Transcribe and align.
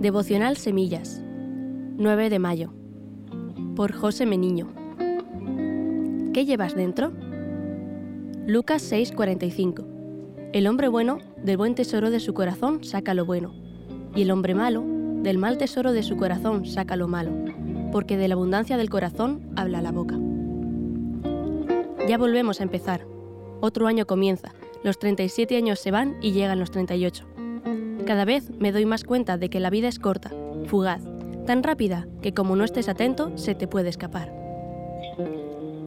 Devocional 0.00 0.56
Semillas, 0.56 1.22
9 1.98 2.30
de 2.30 2.38
mayo, 2.38 2.72
por 3.76 3.92
José 3.92 4.24
Meniño. 4.24 4.68
¿Qué 6.32 6.46
llevas 6.46 6.74
dentro? 6.74 7.12
Lucas 8.46 8.80
6:45. 8.90 9.84
El 10.54 10.68
hombre 10.68 10.88
bueno 10.88 11.18
del 11.44 11.58
buen 11.58 11.74
tesoro 11.74 12.10
de 12.10 12.18
su 12.18 12.32
corazón 12.32 12.82
saca 12.82 13.12
lo 13.12 13.26
bueno, 13.26 13.52
y 14.16 14.22
el 14.22 14.30
hombre 14.30 14.54
malo 14.54 14.82
del 15.22 15.36
mal 15.36 15.58
tesoro 15.58 15.92
de 15.92 16.02
su 16.02 16.16
corazón 16.16 16.64
saca 16.64 16.96
lo 16.96 17.06
malo, 17.06 17.32
porque 17.92 18.16
de 18.16 18.28
la 18.28 18.36
abundancia 18.36 18.78
del 18.78 18.88
corazón 18.88 19.50
habla 19.54 19.82
la 19.82 19.92
boca. 19.92 20.18
Ya 22.08 22.16
volvemos 22.16 22.60
a 22.60 22.62
empezar. 22.62 23.06
Otro 23.60 23.86
año 23.86 24.06
comienza, 24.06 24.54
los 24.82 24.98
37 24.98 25.58
años 25.58 25.78
se 25.78 25.90
van 25.90 26.16
y 26.22 26.32
llegan 26.32 26.58
los 26.58 26.70
38. 26.70 27.29
Cada 28.06 28.24
vez 28.24 28.50
me 28.58 28.72
doy 28.72 28.86
más 28.86 29.04
cuenta 29.04 29.38
de 29.38 29.48
que 29.50 29.60
la 29.60 29.70
vida 29.70 29.88
es 29.88 29.98
corta, 29.98 30.30
fugaz, 30.66 31.02
tan 31.46 31.62
rápida 31.62 32.06
que 32.22 32.34
como 32.34 32.56
no 32.56 32.64
estés 32.64 32.88
atento 32.88 33.36
se 33.36 33.54
te 33.54 33.68
puede 33.68 33.88
escapar. 33.88 34.32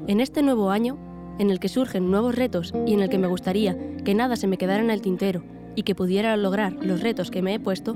En 0.08 0.20
este 0.20 0.42
nuevo 0.42 0.70
año, 0.70 0.98
en 1.40 1.50
el 1.50 1.60
que 1.60 1.70
surgen 1.70 2.12
nuevos 2.12 2.36
retos 2.36 2.74
y 2.86 2.94
en 2.94 3.02
el 3.02 3.10
que 3.10 3.18
me 3.18 3.28
gustaría 3.28 3.78
que 4.04 4.14
nada 4.14 4.36
se 4.36 4.48
me 4.48 4.58
quedara 4.58 4.84
en 4.84 4.92
el 4.92 5.02
tintero 5.02 5.44
y 5.76 5.84
que 5.84 5.96
pudiera 5.96 6.36
lograr 6.38 6.74
los 6.74 7.02
retos 7.02 7.32
que 7.32 7.42
me 7.42 7.56
he 7.56 7.60
puesto, 7.60 7.96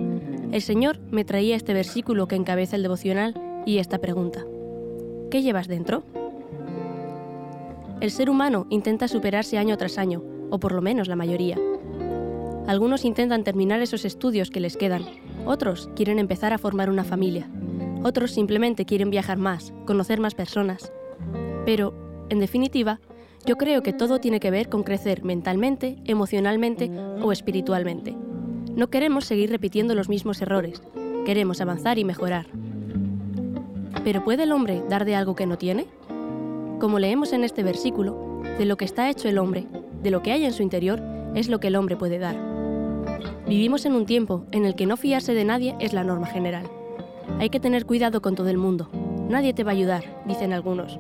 el 0.52 0.62
Señor 0.62 1.00
me 1.12 1.26
traía 1.26 1.56
este 1.56 1.74
versículo 1.74 2.28
que 2.28 2.36
encabeza 2.36 2.76
el 2.76 2.84
devocional 2.84 3.36
y 3.66 3.78
esta 3.78 4.00
pregunta. 4.00 4.46
¿Qué 5.30 5.42
llevas 5.42 5.68
dentro? 5.68 6.04
El 8.00 8.12
ser 8.12 8.30
humano 8.30 8.66
intenta 8.70 9.08
superarse 9.08 9.58
año 9.58 9.78
tras 9.78 9.98
año, 9.98 10.24
o 10.50 10.60
por 10.60 10.72
lo 10.72 10.82
menos 10.82 11.08
la 11.08 11.16
mayoría, 11.16 11.58
algunos 12.68 13.06
intentan 13.06 13.44
terminar 13.44 13.82
esos 13.82 14.04
estudios 14.04 14.52
que 14.52 14.60
les 14.60 14.76
quedan, 14.76 15.06
otros 15.46 15.90
quieren 15.96 16.20
empezar 16.20 16.52
a 16.52 16.58
formar 16.58 16.90
una 16.90 17.06
familia, 17.06 17.50
otros 18.04 18.32
simplemente 18.32 18.86
quieren 18.86 19.10
viajar 19.10 19.38
más, 19.38 19.74
conocer 19.86 20.20
más 20.20 20.36
personas. 20.36 20.92
Pero, 21.66 21.94
en 22.30 22.40
definitiva, 22.40 23.00
yo 23.46 23.56
creo 23.56 23.82
que 23.84 23.94
todo 23.94 24.20
tiene 24.20 24.42
que 24.42 24.52
ver 24.52 24.68
con 24.68 24.84
crecer 24.84 25.24
mentalmente, 25.24 25.98
emocionalmente 26.06 26.92
o 27.22 27.32
espiritualmente. 27.32 28.16
No 28.76 28.90
queremos 28.90 29.26
seguir 29.26 29.50
repitiendo 29.50 29.96
los 29.96 30.10
mismos 30.10 30.42
errores, 30.42 30.82
queremos 31.26 31.62
avanzar 31.62 31.98
y 31.98 32.04
mejorar. 32.04 32.48
¿Pero 34.04 34.24
puede 34.24 34.44
el 34.44 34.52
hombre 34.52 34.84
dar 34.90 35.06
de 35.06 35.16
algo 35.16 35.36
que 35.36 35.46
no 35.46 35.58
tiene? 35.58 35.88
Como 36.80 37.00
leemos 37.00 37.32
en 37.32 37.44
este 37.44 37.64
versículo, 37.64 38.42
de 38.58 38.66
lo 38.66 38.76
que 38.76 38.86
está 38.86 39.10
hecho 39.10 39.30
el 39.30 39.38
hombre, 39.38 39.66
de 40.04 40.12
lo 40.12 40.22
que 40.22 40.34
hay 40.34 40.46
en 40.46 40.54
su 40.54 40.64
interior, 40.64 41.02
es 41.34 41.50
lo 41.50 41.60
que 41.60 41.68
el 41.68 41.76
hombre 41.76 41.96
puede 41.96 42.20
dar. 42.20 42.57
Vivimos 43.48 43.86
en 43.86 43.94
un 43.94 44.06
tiempo 44.06 44.46
en 44.52 44.66
el 44.66 44.76
que 44.76 44.86
no 44.86 44.98
fiarse 44.98 45.34
de 45.34 45.46
nadie 45.46 45.76
es 45.80 45.94
la 45.94 46.04
norma 46.04 46.28
general. 46.28 46.70
Hay 47.40 47.50
que 47.50 47.60
tener 47.60 47.86
cuidado 47.86 48.22
con 48.22 48.36
todo 48.36 48.50
el 48.50 48.58
mundo. 48.58 48.90
Nadie 49.30 49.54
te 49.54 49.64
va 49.64 49.72
a 49.72 49.76
ayudar, 49.76 50.04
dicen 50.26 50.54
algunos. 50.54 51.00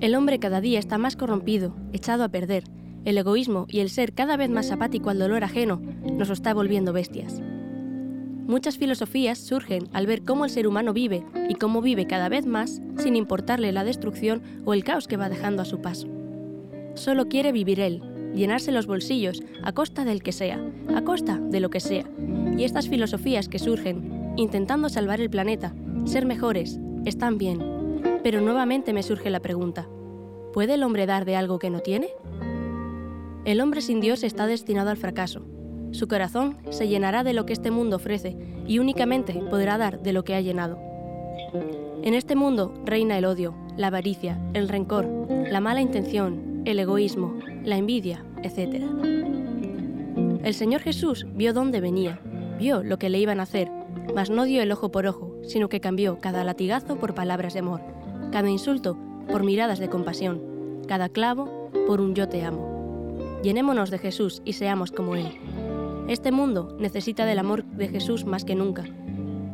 El 0.00 0.14
hombre 0.14 0.38
cada 0.38 0.60
día 0.60 0.78
está 0.78 0.98
más 0.98 1.16
corrompido, 1.16 1.74
echado 1.92 2.24
a 2.24 2.28
perder. 2.28 2.64
El 3.04 3.16
egoísmo 3.16 3.66
y 3.68 3.80
el 3.80 3.88
ser 3.88 4.12
cada 4.12 4.36
vez 4.36 4.50
más 4.50 4.70
apático 4.70 5.10
al 5.10 5.18
dolor 5.18 5.44
ajeno 5.44 5.80
nos 6.12 6.28
está 6.28 6.52
volviendo 6.52 6.92
bestias. 6.92 7.40
Muchas 8.46 8.78
filosofías 8.78 9.38
surgen 9.38 9.88
al 9.92 10.06
ver 10.06 10.22
cómo 10.22 10.44
el 10.44 10.50
ser 10.50 10.66
humano 10.66 10.92
vive 10.92 11.24
y 11.48 11.54
cómo 11.54 11.82
vive 11.82 12.06
cada 12.06 12.28
vez 12.28 12.46
más 12.46 12.80
sin 12.98 13.16
importarle 13.16 13.72
la 13.72 13.82
destrucción 13.82 14.42
o 14.64 14.74
el 14.74 14.84
caos 14.84 15.08
que 15.08 15.16
va 15.16 15.28
dejando 15.28 15.62
a 15.62 15.64
su 15.64 15.80
paso. 15.80 16.06
Solo 16.94 17.28
quiere 17.28 17.52
vivir 17.52 17.80
él, 17.80 18.02
llenarse 18.36 18.70
los 18.70 18.86
bolsillos 18.86 19.42
a 19.62 19.72
costa 19.72 20.04
del 20.04 20.22
que 20.22 20.32
sea, 20.32 20.60
a 20.94 21.02
costa 21.02 21.38
de 21.38 21.58
lo 21.58 21.70
que 21.70 21.80
sea. 21.80 22.04
Y 22.56 22.64
estas 22.64 22.88
filosofías 22.88 23.48
que 23.48 23.58
surgen, 23.58 24.34
intentando 24.36 24.88
salvar 24.88 25.20
el 25.20 25.30
planeta, 25.30 25.74
ser 26.04 26.26
mejores, 26.26 26.78
están 27.04 27.38
bien. 27.38 27.60
Pero 28.22 28.40
nuevamente 28.40 28.92
me 28.92 29.02
surge 29.02 29.30
la 29.30 29.40
pregunta, 29.40 29.88
¿puede 30.52 30.74
el 30.74 30.82
hombre 30.82 31.06
dar 31.06 31.24
de 31.24 31.36
algo 31.36 31.58
que 31.58 31.70
no 31.70 31.80
tiene? 31.80 32.10
El 33.44 33.60
hombre 33.60 33.80
sin 33.80 34.00
Dios 34.00 34.22
está 34.22 34.46
destinado 34.46 34.90
al 34.90 34.96
fracaso. 34.96 35.42
Su 35.92 36.08
corazón 36.08 36.58
se 36.70 36.88
llenará 36.88 37.24
de 37.24 37.32
lo 37.32 37.46
que 37.46 37.52
este 37.52 37.70
mundo 37.70 37.96
ofrece 37.96 38.36
y 38.66 38.80
únicamente 38.80 39.34
podrá 39.50 39.78
dar 39.78 40.02
de 40.02 40.12
lo 40.12 40.24
que 40.24 40.34
ha 40.34 40.40
llenado. 40.40 40.78
En 42.02 42.14
este 42.14 42.36
mundo 42.36 42.74
reina 42.84 43.16
el 43.16 43.24
odio, 43.24 43.54
la 43.76 43.86
avaricia, 43.86 44.38
el 44.52 44.68
rencor, 44.68 45.06
la 45.28 45.60
mala 45.60 45.80
intención, 45.80 46.45
el 46.66 46.80
egoísmo, 46.80 47.38
la 47.64 47.76
envidia, 47.76 48.24
etc. 48.42 48.82
El 50.42 50.52
Señor 50.52 50.80
Jesús 50.82 51.24
vio 51.32 51.52
dónde 51.52 51.80
venía, 51.80 52.20
vio 52.58 52.82
lo 52.82 52.98
que 52.98 53.08
le 53.08 53.18
iban 53.18 53.38
a 53.38 53.44
hacer, 53.44 53.70
mas 54.14 54.30
no 54.30 54.44
dio 54.44 54.60
el 54.62 54.72
ojo 54.72 54.90
por 54.90 55.06
ojo, 55.06 55.36
sino 55.44 55.68
que 55.68 55.80
cambió 55.80 56.18
cada 56.18 56.42
latigazo 56.42 56.96
por 56.96 57.14
palabras 57.14 57.54
de 57.54 57.60
amor, 57.60 57.82
cada 58.32 58.50
insulto 58.50 58.98
por 59.30 59.44
miradas 59.44 59.78
de 59.78 59.88
compasión, 59.88 60.82
cada 60.88 61.08
clavo 61.08 61.70
por 61.86 62.00
un 62.00 62.16
yo 62.16 62.28
te 62.28 62.42
amo. 62.42 63.38
Llenémonos 63.44 63.90
de 63.90 63.98
Jesús 63.98 64.42
y 64.44 64.54
seamos 64.54 64.90
como 64.90 65.14
Él. 65.14 65.38
Este 66.08 66.32
mundo 66.32 66.76
necesita 66.80 67.26
del 67.26 67.38
amor 67.38 67.64
de 67.64 67.86
Jesús 67.86 68.24
más 68.24 68.44
que 68.44 68.56
nunca. 68.56 68.84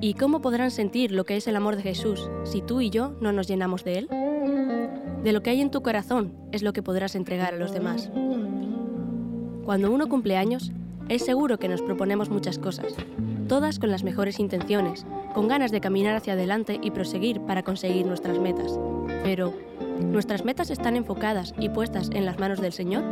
¿Y 0.01 0.15
cómo 0.15 0.41
podrán 0.41 0.71
sentir 0.71 1.13
lo 1.13 1.25
que 1.25 1.37
es 1.37 1.47
el 1.47 1.57
amor 1.57 1.77
de 1.77 1.83
Jesús 1.83 2.31
si 2.45 2.63
tú 2.63 2.81
y 2.81 2.89
yo 2.89 3.15
no 3.21 3.33
nos 3.33 3.49
llenamos 3.49 3.85
de 3.85 3.99
Él? 3.99 4.09
De 5.23 5.33
lo 5.33 5.43
que 5.43 5.51
hay 5.51 5.61
en 5.61 5.71
tu 5.71 5.83
corazón 5.83 6.33
es 6.51 6.63
lo 6.63 6.73
que 6.73 6.83
podrás 6.83 7.15
entregar 7.15 7.55
a 7.55 7.57
los 7.57 7.73
demás. 7.73 8.11
Cuando 9.65 9.93
uno 9.93 10.09
cumple 10.09 10.37
años, 10.37 10.73
es 11.09 11.25
seguro 11.25 11.59
que 11.59 11.69
nos 11.69 11.81
proponemos 11.81 12.29
muchas 12.29 12.59
cosas, 12.59 12.95
todas 13.49 13.79
con 13.79 13.91
las 13.91 14.03
mejores 14.03 14.41
intenciones, 14.41 15.07
con 15.35 15.47
ganas 15.47 15.71
de 15.71 15.81
caminar 15.81 16.17
hacia 16.17 16.33
adelante 16.33 16.81
y 16.83 16.91
proseguir 16.91 17.41
para 17.41 17.63
conseguir 17.63 18.05
nuestras 18.07 18.41
metas. 18.41 18.79
Pero, 19.23 19.55
¿nuestras 20.01 20.45
metas 20.45 20.71
están 20.71 20.97
enfocadas 20.97 21.55
y 21.57 21.69
puestas 21.69 22.11
en 22.13 22.27
las 22.27 22.41
manos 22.41 22.61
del 22.61 22.73
Señor? 22.73 23.05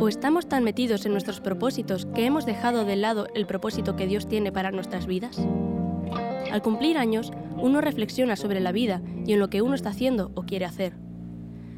¿O 0.00 0.08
estamos 0.08 0.46
tan 0.46 0.62
metidos 0.62 1.04
en 1.04 1.12
nuestros 1.12 1.40
propósitos 1.40 2.06
que 2.06 2.26
hemos 2.26 2.46
dejado 2.46 2.84
de 2.84 2.96
lado 2.96 3.26
el 3.34 3.46
propósito 3.46 3.96
que 3.96 4.06
Dios 4.06 4.28
tiene 4.28 4.52
para 4.52 4.70
nuestras 4.70 5.06
vidas? 5.06 5.40
Al 6.52 6.60
cumplir 6.60 6.98
años, 6.98 7.32
uno 7.56 7.80
reflexiona 7.80 8.36
sobre 8.36 8.60
la 8.60 8.72
vida 8.72 9.00
y 9.24 9.32
en 9.32 9.38
lo 9.38 9.48
que 9.48 9.62
uno 9.62 9.74
está 9.74 9.88
haciendo 9.88 10.30
o 10.34 10.42
quiere 10.42 10.66
hacer. 10.66 10.92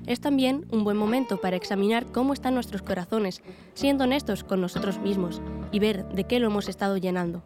Es 0.04 0.18
también 0.18 0.66
un 0.72 0.82
buen 0.82 0.96
momento 0.96 1.40
para 1.40 1.54
examinar 1.54 2.06
cómo 2.06 2.32
están 2.32 2.54
nuestros 2.54 2.82
corazones, 2.82 3.40
siendo 3.74 4.02
honestos 4.02 4.42
con 4.42 4.60
nosotros 4.60 4.98
mismos 4.98 5.40
y 5.70 5.78
ver 5.78 6.04
de 6.08 6.24
qué 6.24 6.40
lo 6.40 6.48
hemos 6.48 6.68
estado 6.68 6.96
llenando. 6.96 7.44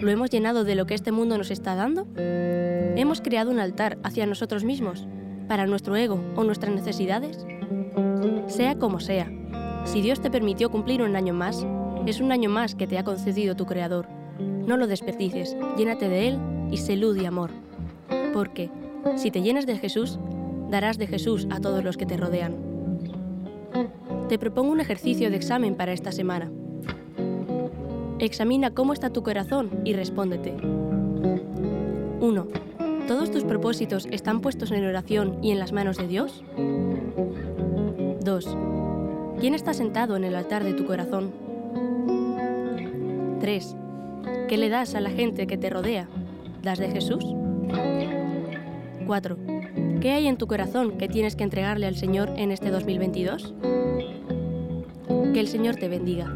¿Lo 0.00 0.10
hemos 0.10 0.28
llenado 0.28 0.64
de 0.64 0.74
lo 0.74 0.86
que 0.86 0.94
este 0.94 1.12
mundo 1.12 1.38
nos 1.38 1.52
está 1.52 1.76
dando? 1.76 2.08
¿Hemos 2.16 3.20
creado 3.20 3.52
un 3.52 3.60
altar 3.60 3.98
hacia 4.02 4.26
nosotros 4.26 4.64
mismos, 4.64 5.06
para 5.46 5.68
nuestro 5.68 5.94
ego 5.94 6.20
o 6.34 6.42
nuestras 6.42 6.74
necesidades? 6.74 7.46
Sea 8.48 8.76
como 8.76 8.98
sea, 8.98 9.30
si 9.84 10.02
Dios 10.02 10.20
te 10.20 10.32
permitió 10.32 10.68
cumplir 10.68 11.00
un 11.00 11.14
año 11.14 11.32
más, 11.32 11.64
es 12.06 12.20
un 12.20 12.32
año 12.32 12.50
más 12.50 12.74
que 12.74 12.88
te 12.88 12.98
ha 12.98 13.04
concedido 13.04 13.54
tu 13.54 13.66
Creador. 13.66 14.08
No 14.40 14.76
lo 14.76 14.88
desperdicies, 14.88 15.56
llénate 15.76 16.08
de 16.08 16.28
Él 16.28 16.55
y 16.70 16.78
sé 16.78 16.96
luz 16.96 17.16
y 17.20 17.26
amor 17.26 17.50
porque 18.36 18.68
si 19.16 19.30
te 19.30 19.40
llenas 19.40 19.64
de 19.64 19.78
Jesús, 19.78 20.18
darás 20.68 20.98
de 20.98 21.06
Jesús 21.06 21.48
a 21.48 21.58
todos 21.58 21.82
los 21.82 21.96
que 21.96 22.04
te 22.04 22.18
rodean. 22.18 22.54
Te 24.28 24.38
propongo 24.38 24.72
un 24.72 24.80
ejercicio 24.80 25.30
de 25.30 25.36
examen 25.36 25.74
para 25.74 25.94
esta 25.94 26.12
semana. 26.12 26.52
Examina 28.18 28.74
cómo 28.74 28.92
está 28.92 29.08
tu 29.08 29.22
corazón 29.22 29.70
y 29.86 29.94
respóndete. 29.94 30.54
1. 32.20 32.46
¿Todos 33.08 33.30
tus 33.30 33.44
propósitos 33.44 34.06
están 34.10 34.42
puestos 34.42 34.70
en 34.70 34.84
oración 34.84 35.38
y 35.42 35.50
en 35.50 35.58
las 35.58 35.72
manos 35.72 35.96
de 35.96 36.06
Dios? 36.06 36.44
2. 38.22 38.56
¿Quién 39.40 39.54
está 39.54 39.72
sentado 39.72 40.16
en 40.16 40.24
el 40.24 40.34
altar 40.34 40.62
de 40.62 40.74
tu 40.74 40.84
corazón? 40.84 41.32
3. 43.40 43.76
¿Qué 44.46 44.58
le 44.58 44.68
das 44.68 44.94
a 44.94 45.00
la 45.00 45.08
gente 45.08 45.46
que 45.46 45.56
te 45.56 45.70
rodea? 45.70 46.06
¿Das 46.66 46.80
de 46.80 46.90
Jesús? 46.90 47.24
4. 49.06 49.36
¿Qué 50.00 50.10
hay 50.10 50.26
en 50.26 50.36
tu 50.36 50.48
corazón 50.48 50.98
que 50.98 51.06
tienes 51.06 51.36
que 51.36 51.44
entregarle 51.44 51.86
al 51.86 51.94
Señor 51.94 52.32
en 52.36 52.50
este 52.50 52.72
2022? 52.72 53.54
Que 55.32 55.38
el 55.38 55.46
Señor 55.46 55.76
te 55.76 55.86
bendiga. 55.86 56.26